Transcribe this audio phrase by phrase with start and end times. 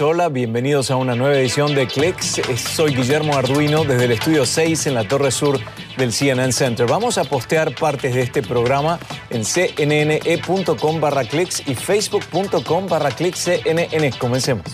[0.00, 2.40] hola, bienvenidos a una nueva edición de Clicks.
[2.56, 5.60] Soy Guillermo Arduino desde el estudio 6 en la Torre Sur
[5.96, 6.86] del CNN Center.
[6.86, 8.98] Vamos a postear partes de este programa
[9.30, 14.12] en cnne.com barra clicks y facebook.com barra clicks CNN.
[14.18, 14.64] Comencemos.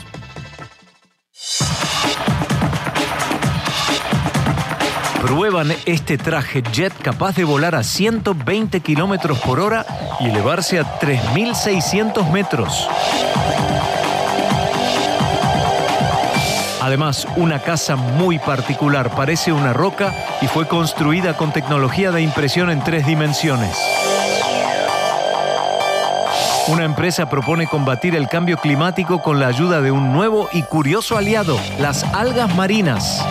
[5.21, 9.85] Prueban este traje jet capaz de volar a 120 kilómetros por hora
[10.21, 12.89] y elevarse a 3.600 metros.
[16.91, 20.13] Además, una casa muy particular, parece una roca
[20.43, 23.79] y fue construida con tecnología de impresión en tres dimensiones.
[26.67, 31.17] Una empresa propone combatir el cambio climático con la ayuda de un nuevo y curioso
[31.17, 33.25] aliado, las algas marinas.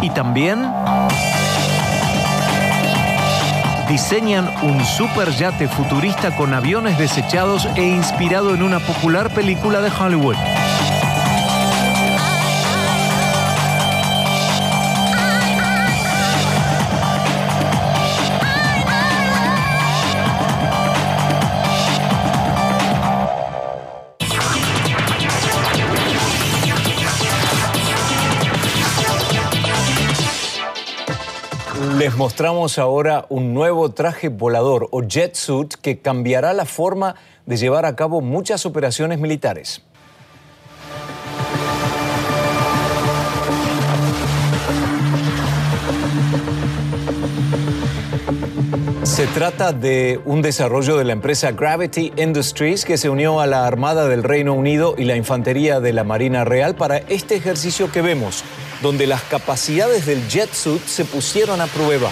[0.00, 0.64] Y también
[3.90, 10.36] diseñan un superyate futurista con aviones desechados e inspirado en una popular película de Hollywood.
[32.20, 37.14] Mostramos ahora un nuevo traje volador o jet suit que cambiará la forma
[37.46, 39.80] de llevar a cabo muchas operaciones militares.
[49.02, 53.66] Se trata de un desarrollo de la empresa Gravity Industries que se unió a la
[53.66, 58.02] Armada del Reino Unido y la Infantería de la Marina Real para este ejercicio que
[58.02, 58.44] vemos,
[58.82, 62.10] donde las capacidades del jet suit se pusieron a prueba.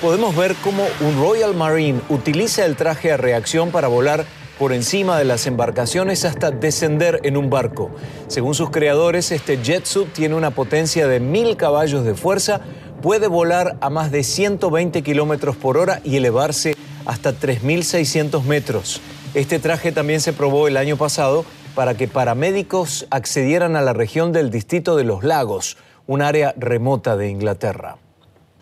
[0.00, 4.24] Podemos ver cómo un Royal Marine utiliza el traje a reacción para volar
[4.58, 7.90] por encima de las embarcaciones hasta descender en un barco.
[8.28, 12.60] Según sus creadores, este jet suit tiene una potencia de mil caballos de fuerza,
[13.02, 19.00] puede volar a más de 120 kilómetros por hora y elevarse hasta 3.600 metros.
[19.34, 21.44] Este traje también se probó el año pasado
[21.74, 27.16] para que paramédicos accedieran a la región del Distrito de los Lagos, un área remota
[27.16, 27.98] de Inglaterra.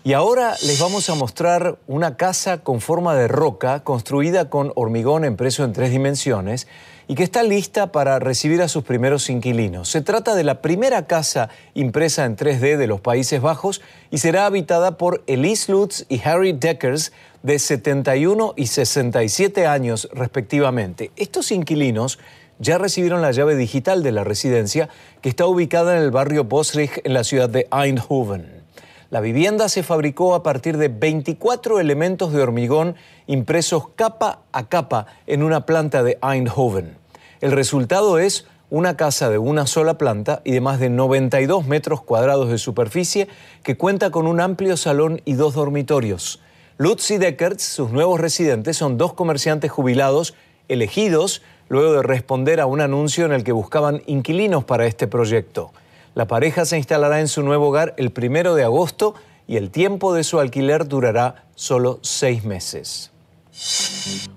[0.07, 5.25] Y ahora les vamos a mostrar una casa con forma de roca construida con hormigón
[5.25, 6.67] impreso en tres dimensiones
[7.09, 9.89] y que está lista para recibir a sus primeros inquilinos.
[9.89, 13.81] Se trata de la primera casa impresa en 3D de los Países Bajos
[14.11, 17.13] y será habitada por Elise Lutz y Harry Deckers
[17.43, 21.13] de 71 y 67 años respectivamente.
[21.17, 22.19] Estos inquilinos
[22.59, 24.89] ya recibieron la llave digital de la residencia
[25.21, 28.63] que está ubicada en el barrio Bosrich en la ciudad de Eindhoven.
[29.11, 35.07] La vivienda se fabricó a partir de 24 elementos de hormigón impresos capa a capa
[35.27, 36.97] en una planta de Eindhoven.
[37.41, 42.03] El resultado es una casa de una sola planta y de más de 92 metros
[42.03, 43.29] cuadrados de superficie
[43.63, 46.41] que cuenta con un amplio salón y dos dormitorios.
[46.77, 50.35] Lutz y Deckerts, sus nuevos residentes, son dos comerciantes jubilados
[50.67, 55.73] elegidos luego de responder a un anuncio en el que buscaban inquilinos para este proyecto.
[56.15, 59.15] La pareja se instalará en su nuevo hogar el primero de agosto
[59.47, 63.11] y el tiempo de su alquiler durará solo seis meses.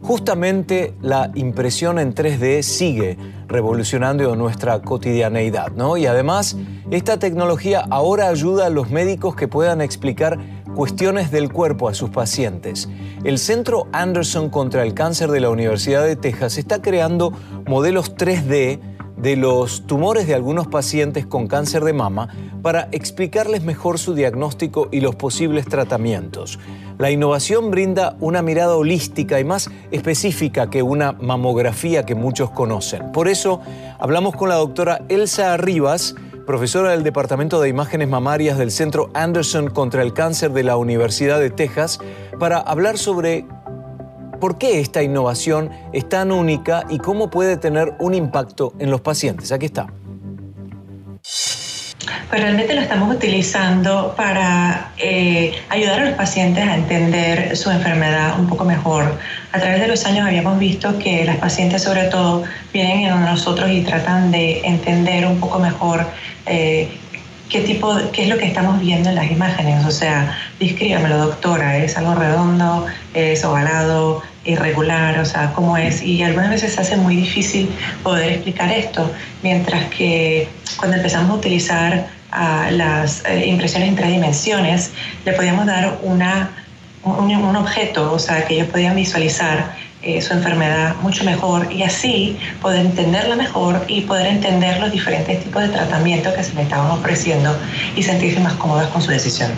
[0.02, 3.18] Justamente la impresión en 3D sigue
[3.48, 5.98] revolucionando nuestra cotidianeidad, ¿no?
[5.98, 6.56] Y además,
[6.92, 10.38] esta tecnología ahora ayuda a los médicos que puedan explicar
[10.78, 12.88] cuestiones del cuerpo a sus pacientes.
[13.24, 17.34] El Centro Anderson contra el Cáncer de la Universidad de Texas está creando
[17.66, 18.80] modelos 3D
[19.18, 22.30] de los tumores de algunos pacientes con cáncer de mama
[22.62, 26.60] para explicarles mejor su diagnóstico y los posibles tratamientos.
[27.00, 33.12] La innovación brinda una mirada holística y más específica que una mamografía que muchos conocen.
[33.12, 33.62] Por eso
[33.98, 36.14] hablamos con la doctora Elsa Arribas,
[36.48, 41.40] profesora del Departamento de Imágenes Mamarias del Centro Anderson contra el Cáncer de la Universidad
[41.40, 42.00] de Texas,
[42.40, 43.46] para hablar sobre
[44.40, 49.02] ¿Por qué esta innovación es tan única y cómo puede tener un impacto en los
[49.02, 49.52] pacientes?
[49.52, 49.88] Aquí está.
[52.30, 58.40] Pues realmente lo estamos utilizando para eh, ayudar a los pacientes a entender su enfermedad
[58.40, 59.18] un poco mejor.
[59.52, 63.72] A través de los años habíamos visto que las pacientes sobre todo vienen a nosotros
[63.72, 66.06] y tratan de entender un poco mejor
[66.46, 66.90] eh,
[67.50, 69.86] qué tipo, qué es lo que estamos viendo en las imágenes.
[69.86, 72.86] O sea, descríbamelo, doctora, ¿es algo redondo?
[73.14, 74.22] ¿Es ovalado?
[74.48, 76.02] irregular, o sea, cómo es.
[76.02, 77.70] Y algunas veces se hace muy difícil
[78.04, 79.12] poder explicar esto,
[79.44, 80.48] mientras que
[80.78, 84.92] cuando empezamos a utilizar ah, las eh, impresiones en tres dimensiones,
[85.26, 86.50] le podíamos dar una,
[87.16, 92.38] un, objeto, o sea, que ellos podían visualizar eh, su enfermedad mucho mejor y así
[92.62, 96.92] poder entenderla mejor y poder entender los diferentes tipos de tratamiento que se le estaban
[96.92, 97.58] ofreciendo
[97.96, 99.52] y sentirse más cómodas con su decisión.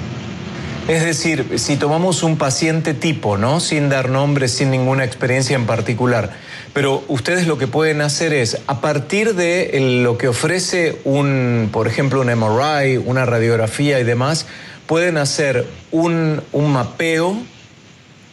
[0.87, 3.59] Es decir, si tomamos un paciente tipo, ¿no?
[3.59, 6.31] Sin dar nombres, sin ninguna experiencia en particular,
[6.73, 11.87] pero ustedes lo que pueden hacer es, a partir de lo que ofrece un, por
[11.87, 14.47] ejemplo, un MRI, una radiografía y demás,
[14.89, 17.37] pueden hacer un, un mapeo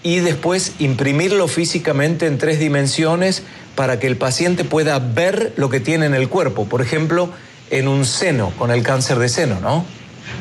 [0.03, 3.43] y después imprimirlo físicamente en tres dimensiones
[3.75, 7.31] para que el paciente pueda ver lo que tiene en el cuerpo, por ejemplo,
[7.69, 9.85] en un seno, con el cáncer de seno, ¿no?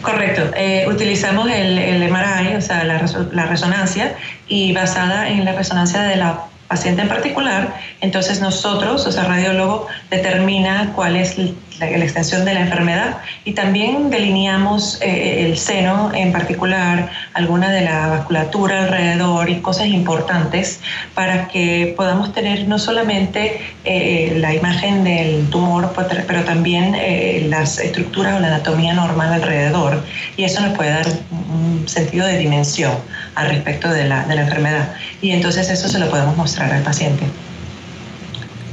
[0.02, 0.52] Correcto.
[0.56, 4.16] Eh, utilizamos el, el, MRI, o sea, la, la, resonancia,
[4.48, 9.88] y basada en la resonancia de la paciente en particular, entonces nosotros, o sea, radiólogo,
[10.10, 11.36] determina cuál es
[11.80, 17.81] la, extensión de la enfermedad y también delineamos eh, el seno en particular, alguna de
[17.81, 20.81] la vasculatura alrededor y cosas importantes
[21.13, 27.45] para que podamos tener no solamente eh, la imagen del tumor, pues, pero también eh,
[27.50, 30.04] las estructuras o la anatomía normal alrededor
[30.38, 32.94] y eso nos puede dar un sentido de dimensión
[33.36, 36.83] al respecto de la, de la enfermedad y entonces eso se lo podemos mostrar al
[36.83, 37.25] paciente.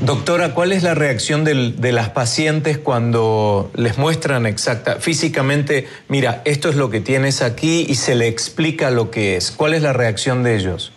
[0.03, 6.69] Doctora, ¿cuál es la reacción de las pacientes cuando les muestran exacta, físicamente, mira, esto
[6.69, 9.53] es lo que tienes aquí y se le explica lo que es?
[9.53, 10.93] ¿Cuál es la reacción de ellos?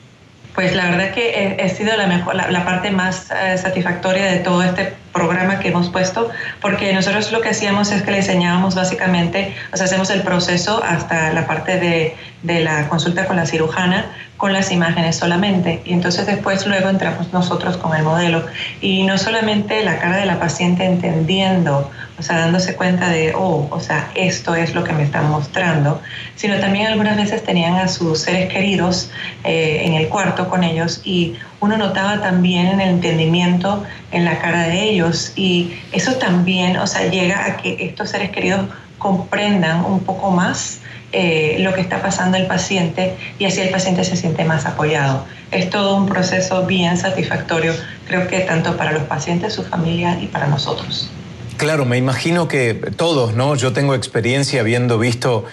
[0.56, 4.63] Pues la verdad que ha sido la, mejor, la, parte más eh, satisfactoria de todo
[4.63, 6.30] este programa que hemos puesto,
[6.62, 10.84] porque nosotros lo que hacíamos es que le enseñábamos básicamente, o sea, hacemos el proceso
[10.84, 14.06] hasta la parte de, de la consulta con la cirujana,
[14.38, 15.82] con las imágenes solamente.
[15.86, 18.46] Y entonces después luego entramos nosotros con el modelo.
[18.82, 21.90] Y no solamente la cara de la paciente entendiendo,
[22.20, 26.02] o sea, dándose cuenta de, oh, o sea, esto es lo que me están mostrando,
[26.36, 29.10] sino también algunas veces tenían a sus seres queridos
[29.44, 31.36] eh, en el cuarto con ellos y
[31.66, 36.86] uno notaba también en el entendimiento en la cara de ellos y eso también, o
[36.86, 38.62] sea, llega a que estos seres queridos
[39.00, 40.80] comprendan un poco más
[41.12, 45.26] eh, lo que está pasando el paciente y así el paciente se siente más apoyado.
[45.52, 47.74] Es todo un proceso bien satisfactorio,
[48.08, 51.10] creo que tanto para los pacientes, su familia y para nosotros.
[51.58, 53.56] Claro, me imagino que todos, ¿no?
[53.56, 55.46] Yo tengo experiencia habiendo visto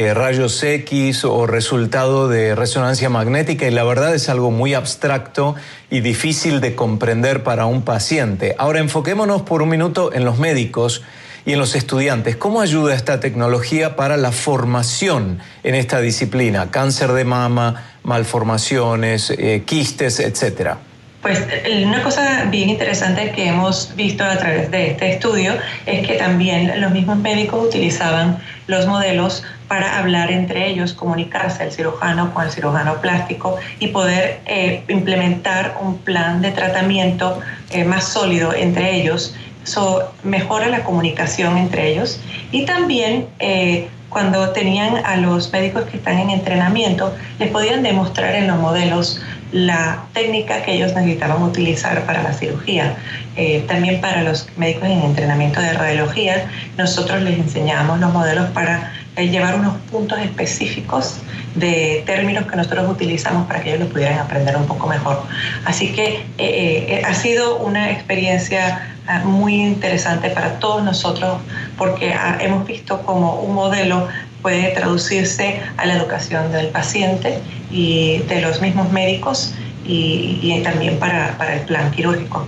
[0.00, 5.56] eh, rayos X o resultado de resonancia magnética y la verdad es algo muy abstracto
[5.90, 8.54] y difícil de comprender para un paciente.
[8.56, 11.02] Ahora enfoquémonos por un minuto en los médicos
[11.44, 12.36] y en los estudiantes.
[12.36, 16.70] ¿Cómo ayuda esta tecnología para la formación en esta disciplina?
[16.70, 20.78] Cáncer de mama, malformaciones, eh, quistes, etcétera.
[21.20, 25.52] Pues eh, una cosa bien interesante que hemos visto a través de este estudio
[25.84, 31.70] es que también los mismos médicos utilizaban los modelos para hablar entre ellos, comunicarse el
[31.70, 37.38] cirujano con el cirujano plástico y poder eh, implementar un plan de tratamiento
[37.86, 39.32] más sólido entre ellos
[39.64, 42.18] So, mejora la comunicación entre ellos
[42.50, 48.34] y también eh, cuando tenían a los médicos que están en entrenamiento, les podían demostrar
[48.34, 49.20] en los modelos
[49.52, 52.96] la técnica que ellos necesitaban utilizar para la cirugía.
[53.36, 56.46] Eh, también para los médicos en entrenamiento de radiología,
[56.76, 61.18] nosotros les enseñamos los modelos para eh, llevar unos puntos específicos
[61.54, 65.22] de términos que nosotros utilizamos para que ellos lo pudieran aprender un poco mejor.
[65.64, 71.38] Así que ha sido una experiencia Ah, muy interesante para todos nosotros
[71.76, 74.06] porque ah, hemos visto cómo un modelo
[74.40, 77.40] puede traducirse a la educación del paciente
[77.72, 79.52] y de los mismos médicos
[79.84, 82.46] y, también para, para, el plan quirúrgico.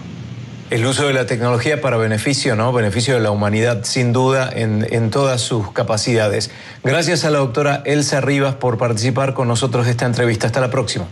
[0.72, 2.72] El uso de la tecnología para beneficio, ¿no?
[2.72, 6.50] Beneficio de la humanidad, sin duda, en, en todas sus capacidades.
[6.82, 10.46] Gracias a la doctora Elsa Rivas por participar con nosotros de esta entrevista.
[10.46, 11.04] Hasta la próxima.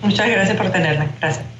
[0.00, 1.08] Muchas gracias por tenerme.
[1.20, 1.59] Gracias.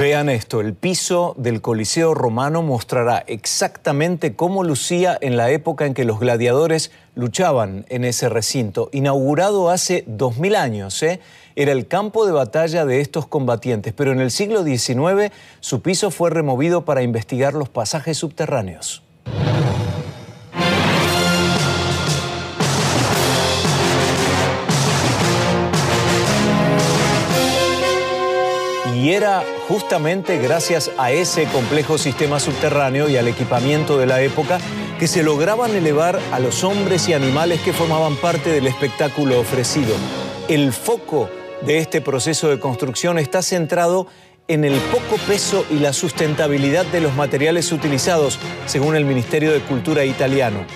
[0.00, 5.92] Vean esto, el piso del Coliseo romano mostrará exactamente cómo lucía en la época en
[5.92, 8.88] que los gladiadores luchaban en ese recinto.
[8.92, 11.20] Inaugurado hace 2000 años, ¿eh?
[11.54, 16.10] era el campo de batalla de estos combatientes, pero en el siglo XIX su piso
[16.10, 19.02] fue removido para investigar los pasajes subterráneos.
[29.00, 34.58] Y era justamente gracias a ese complejo sistema subterráneo y al equipamiento de la época
[34.98, 39.94] que se lograban elevar a los hombres y animales que formaban parte del espectáculo ofrecido.
[40.48, 41.30] El foco
[41.62, 44.06] de este proceso de construcción está centrado
[44.48, 49.60] en el poco peso y la sustentabilidad de los materiales utilizados, según el Ministerio de
[49.60, 50.66] Cultura italiano.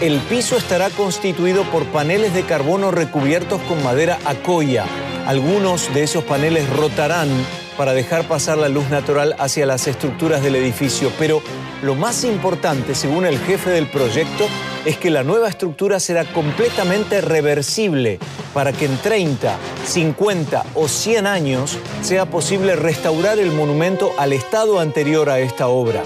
[0.00, 4.86] El piso estará constituido por paneles de carbono recubiertos con madera acoya.
[5.26, 7.28] Algunos de esos paneles rotarán
[7.76, 11.42] para dejar pasar la luz natural hacia las estructuras del edificio, pero
[11.82, 14.46] lo más importante, según el jefe del proyecto,
[14.84, 18.18] es que la nueva estructura será completamente reversible
[18.54, 24.80] para que en 30, 50 o 100 años sea posible restaurar el monumento al estado
[24.80, 26.02] anterior a esta obra.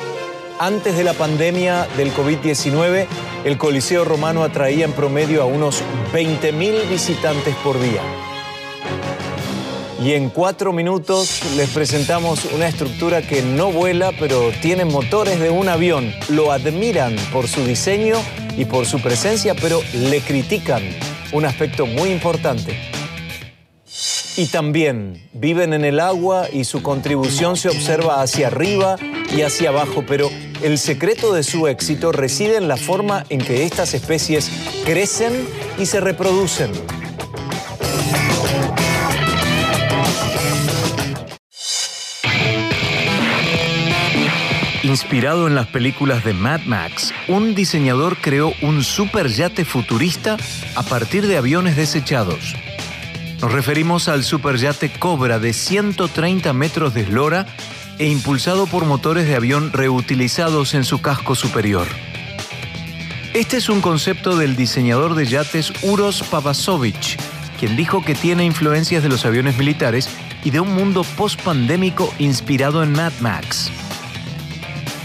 [0.58, 3.06] Antes de la pandemia del COVID-19,
[3.44, 8.02] el Coliseo Romano atraía en promedio a unos 20.000 visitantes por día.
[10.02, 15.50] Y en cuatro minutos les presentamos una estructura que no vuela, pero tiene motores de
[15.50, 16.10] un avión.
[16.30, 18.16] Lo admiran por su diseño
[18.56, 20.82] y por su presencia, pero le critican
[21.32, 22.78] un aspecto muy importante.
[24.38, 28.96] Y también viven en el agua y su contribución se observa hacia arriba
[29.36, 30.30] y hacia abajo, pero
[30.62, 34.50] el secreto de su éxito reside en la forma en que estas especies
[34.86, 35.46] crecen
[35.78, 36.70] y se reproducen.
[44.90, 50.36] Inspirado en las películas de Mad Max, un diseñador creó un superyate futurista
[50.74, 52.56] a partir de aviones desechados.
[53.40, 57.46] Nos referimos al superyate Cobra de 130 metros de eslora
[57.98, 61.86] e impulsado por motores de avión reutilizados en su casco superior.
[63.32, 67.16] Este es un concepto del diseñador de yates Uros Pavasovich,
[67.60, 70.08] quien dijo que tiene influencias de los aviones militares
[70.42, 73.70] y de un mundo post-pandémico inspirado en Mad Max.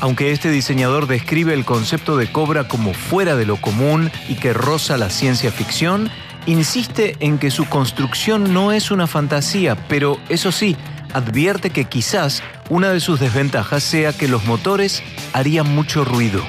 [0.02, 4.54] Aunque este diseñador describe el concepto de Cobra como fuera de lo común y que
[4.54, 6.10] roza la ciencia ficción,
[6.46, 10.76] insiste en que su construcción no es una fantasía, pero eso sí,
[11.14, 15.02] advierte que quizás una de sus desventajas sea que los motores
[15.34, 16.44] harían mucho ruido.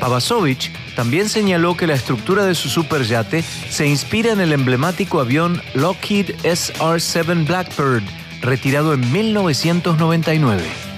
[0.00, 5.62] Pavasovich también señaló que la estructura de su superyate se inspira en el emblemático avión
[5.74, 8.02] Lockheed SR-7 Blackbird,
[8.40, 10.91] retirado en 1999.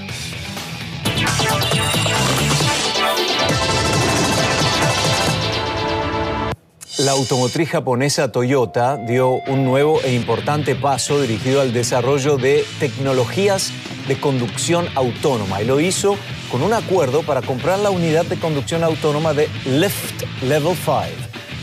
[7.04, 13.72] La automotriz japonesa Toyota dio un nuevo e importante paso dirigido al desarrollo de tecnologías
[14.08, 16.16] de conducción autónoma y lo hizo
[16.50, 21.02] con un acuerdo para comprar la unidad de conducción autónoma de Lyft Level 5.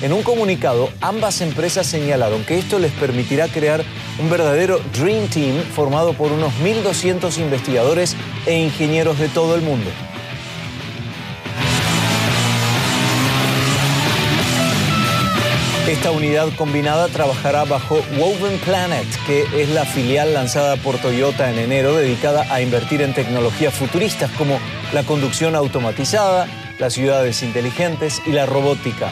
[0.04, 3.84] En un comunicado, ambas empresas señalaron que esto les permitirá crear
[4.20, 9.90] un verdadero Dream Team formado por unos 1.200 investigadores e ingenieros de todo el mundo.
[15.92, 21.60] Esta unidad combinada trabajará bajo Woven Planet, que es la filial lanzada por Toyota en
[21.60, 24.58] enero dedicada a invertir en tecnologías futuristas como
[24.94, 26.48] la conducción automatizada,
[26.80, 29.12] las ciudades inteligentes y la robótica.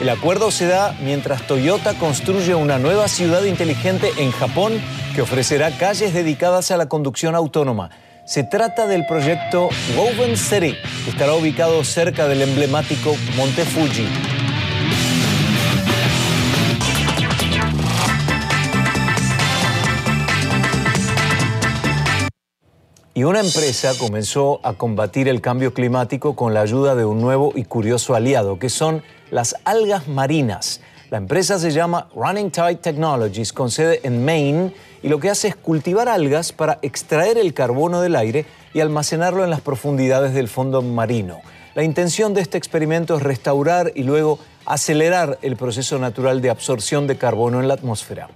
[0.00, 4.82] El acuerdo se da mientras Toyota construye una nueva ciudad inteligente en Japón
[5.14, 7.88] que ofrecerá calles dedicadas a la conducción autónoma.
[8.26, 14.06] Se trata del proyecto Woven City, que estará ubicado cerca del emblemático Monte Fuji.
[23.18, 27.50] Y una empresa comenzó a combatir el cambio climático con la ayuda de un nuevo
[27.56, 30.80] y curioso aliado, que son las algas marinas.
[31.10, 34.72] La empresa se llama Running Tide Technologies, con sede en Maine,
[35.02, 39.42] y lo que hace es cultivar algas para extraer el carbono del aire y almacenarlo
[39.42, 41.40] en las profundidades del fondo marino.
[41.74, 47.08] La intención de este experimento es restaurar y luego acelerar el proceso natural de absorción
[47.08, 48.28] de carbono en la atmósfera.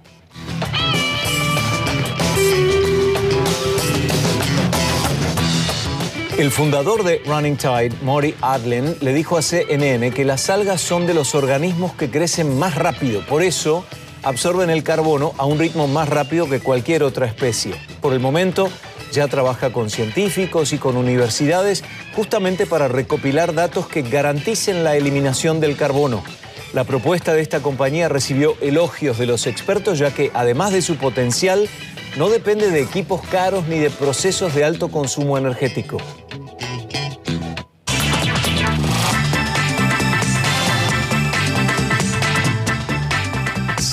[6.43, 11.07] El fundador de Running Tide, Maury Adlen, le dijo a CNN que las algas son
[11.07, 13.85] de los organismos que crecen más rápido, por eso
[14.23, 17.75] absorben el carbono a un ritmo más rápido que cualquier otra especie.
[18.01, 18.69] Por el momento,
[19.13, 21.81] ya trabaja con científicos y con universidades
[22.13, 26.25] justamente para recopilar datos que garanticen la eliminación del carbono.
[26.73, 30.97] La propuesta de esta compañía recibió elogios de los expertos ya que además de su
[30.97, 31.69] potencial,
[32.17, 35.99] no depende de equipos caros ni de procesos de alto consumo energético.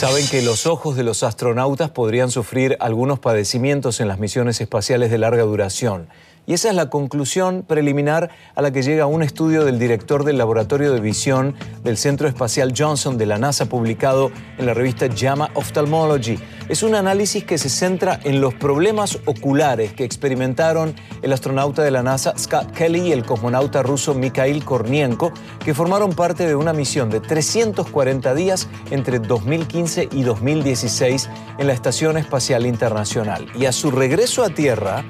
[0.01, 5.11] Saben que los ojos de los astronautas podrían sufrir algunos padecimientos en las misiones espaciales
[5.11, 6.09] de larga duración.
[6.51, 10.37] Y esa es la conclusión preliminar a la que llega un estudio del director del
[10.37, 11.55] Laboratorio de Visión
[11.85, 16.41] del Centro Espacial Johnson de la NASA publicado en la revista JAMA Ophthalmology.
[16.69, 21.93] Es un análisis que se centra en los problemas oculares que experimentaron el astronauta de
[21.93, 25.33] la NASA Scott Kelly y el cosmonauta ruso Mikhail Kornienko,
[25.65, 31.75] que formaron parte de una misión de 340 días entre 2015 y 2016 en la
[31.75, 33.47] Estación Espacial Internacional.
[33.55, 35.05] Y a su regreso a Tierra,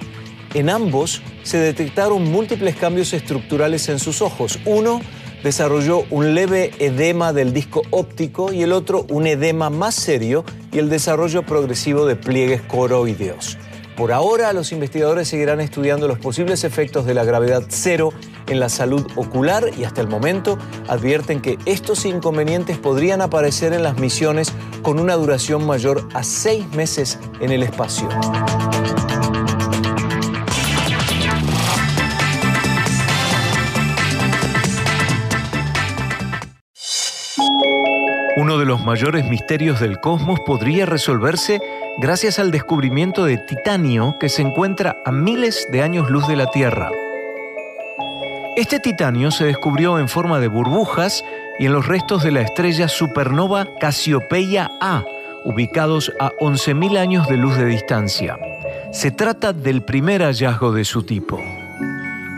[0.55, 4.59] en ambos se detectaron múltiples cambios estructurales en sus ojos.
[4.65, 5.01] Uno
[5.43, 10.79] desarrolló un leve edema del disco óptico y el otro un edema más serio y
[10.79, 13.59] el desarrollo progresivo de pliegues coroideos.
[13.97, 18.15] Por ahora, los investigadores seguirán estudiando los posibles efectos de la gravedad cero
[18.49, 23.83] en la salud ocular y hasta el momento advierten que estos inconvenientes podrían aparecer en
[23.83, 28.09] las misiones con una duración mayor a seis meses en el espacio.
[38.41, 41.61] Uno de los mayores misterios del cosmos podría resolverse
[41.99, 46.47] gracias al descubrimiento de titanio que se encuentra a miles de años luz de la
[46.47, 46.91] Tierra.
[48.57, 51.23] Este titanio se descubrió en forma de burbujas
[51.59, 55.05] y en los restos de la estrella supernova Cassiopeia A,
[55.45, 58.39] ubicados a 11.000 años de luz de distancia.
[58.91, 61.39] Se trata del primer hallazgo de su tipo.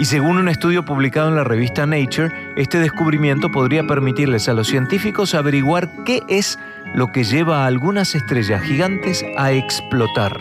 [0.02, 4.66] Y según un estudio publicado en la revista Nature, este descubrimiento podría permitirles a los
[4.66, 6.58] científicos averiguar qué es
[6.92, 10.36] lo que lleva a algunas estrellas gigantes a explotar.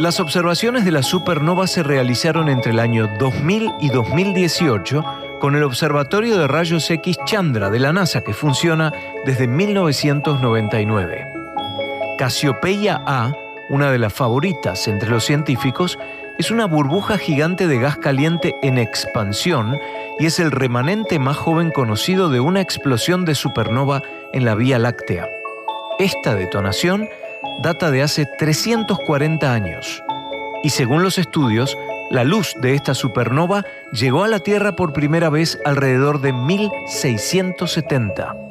[0.00, 5.04] Las observaciones de la supernova se realizaron entre el año 2000 y 2018
[5.38, 8.92] con el Observatorio de Rayos X Chandra de la NASA que funciona
[9.24, 11.24] desde 1999.
[12.18, 13.32] Cassiopeia A,
[13.70, 16.00] una de las favoritas entre los científicos,
[16.38, 19.78] es una burbuja gigante de gas caliente en expansión
[20.18, 24.02] y es el remanente más joven conocido de una explosión de supernova
[24.32, 25.28] en la Vía Láctea.
[25.98, 27.08] Esta detonación
[27.62, 30.02] data de hace 340 años
[30.62, 31.76] y según los estudios,
[32.10, 38.45] la luz de esta supernova llegó a la Tierra por primera vez alrededor de 1670.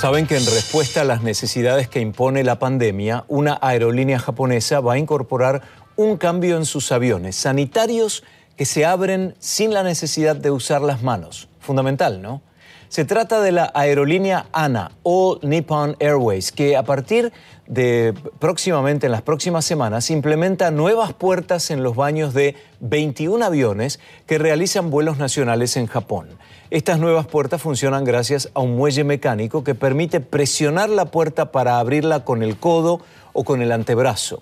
[0.00, 4.94] Saben que en respuesta a las necesidades que impone la pandemia, una aerolínea japonesa va
[4.94, 5.60] a incorporar
[5.94, 8.24] un cambio en sus aviones sanitarios
[8.56, 11.50] que se abren sin la necesidad de usar las manos.
[11.58, 12.40] Fundamental, ¿no?
[12.88, 17.30] Se trata de la aerolínea ANA, All Nippon Airways, que a partir
[17.66, 24.00] de próximamente, en las próximas semanas, implementa nuevas puertas en los baños de 21 aviones
[24.26, 26.38] que realizan vuelos nacionales en Japón.
[26.70, 31.80] Estas nuevas puertas funcionan gracias a un muelle mecánico que permite presionar la puerta para
[31.80, 33.00] abrirla con el codo
[33.32, 34.40] o con el antebrazo.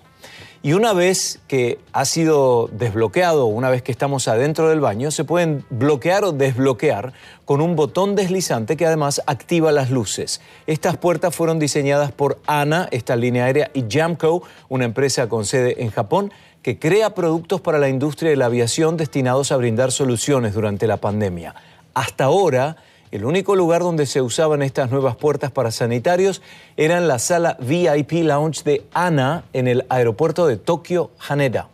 [0.61, 5.23] Y una vez que ha sido desbloqueado, una vez que estamos adentro del baño, se
[5.23, 7.13] pueden bloquear o desbloquear
[7.45, 10.39] con un botón deslizante que además activa las luces.
[10.67, 15.81] Estas puertas fueron diseñadas por ANA, esta línea aérea, y Jamco, una empresa con sede
[15.81, 20.53] en Japón, que crea productos para la industria de la aviación destinados a brindar soluciones
[20.53, 21.55] durante la pandemia.
[21.93, 22.77] Hasta ahora,
[23.11, 26.41] el único lugar donde se usaban estas nuevas puertas para sanitarios
[26.77, 31.69] era en la sala VIP Lounge de ANA en el aeropuerto de Tokio, Haneda.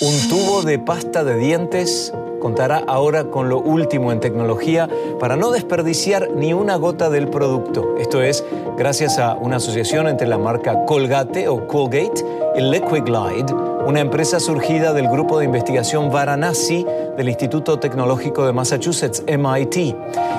[0.00, 5.50] Un tubo de pasta de dientes contará ahora con lo último en tecnología para no
[5.50, 7.96] desperdiciar ni una gota del producto.
[7.98, 8.44] Esto es
[8.76, 12.24] gracias a una asociación entre la marca Colgate o Colgate
[12.56, 13.52] y Liquiglide,
[13.86, 19.96] una empresa surgida del grupo de investigación Varanasi del Instituto Tecnológico de Massachusetts, MIT.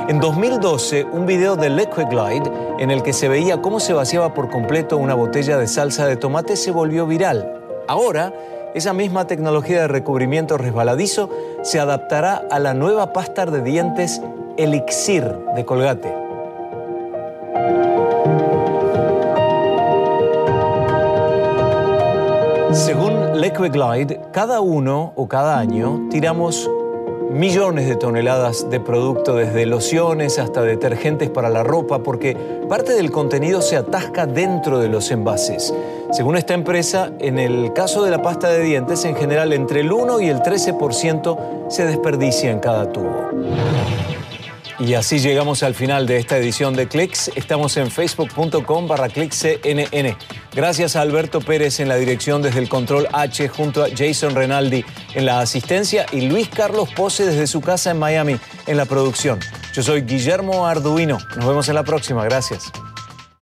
[0.08, 4.50] En 2012, un video de Liquiglide en el que se veía cómo se vaciaba por
[4.50, 7.62] completo una botella de salsa de tomate se volvió viral.
[7.88, 8.34] Ahora,
[8.74, 11.30] esa misma tecnología de recubrimiento resbaladizo
[11.64, 14.22] se adaptará a la nueva pasta de dientes
[14.58, 15.24] Elixir
[15.56, 16.14] de Colgate.
[22.72, 26.70] Según Liquiglide, cada uno o cada año tiramos
[27.32, 32.36] millones de toneladas de producto, desde lociones hasta detergentes para la ropa, porque
[32.70, 35.74] parte del contenido se atasca dentro de los envases.
[36.12, 39.92] Según esta empresa, en el caso de la pasta de dientes, en general entre el
[39.92, 43.30] 1 y el 13% se desperdicia en cada tubo.
[44.78, 47.32] Y así llegamos al final de esta edición de Clicks.
[47.36, 50.18] Estamos en facebook.com barra clickscnn.
[50.54, 54.84] Gracias a Alberto Pérez en la dirección desde el control H junto a Jason Renaldi
[55.14, 59.40] en la asistencia y Luis Carlos Pose desde su casa en Miami en la producción.
[59.74, 61.20] Yo soy Guillermo Arduino.
[61.38, 62.26] Nos vemos en la próxima.
[62.26, 62.72] Gracias.